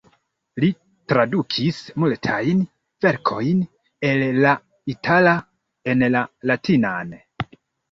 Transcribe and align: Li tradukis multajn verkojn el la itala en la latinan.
Li 0.61 0.69
tradukis 1.11 1.81
multajn 2.03 2.63
verkojn 3.07 3.61
el 4.13 4.25
la 4.47 4.55
itala 4.97 5.37
en 5.95 6.05
la 6.19 6.27
latinan. 6.55 7.17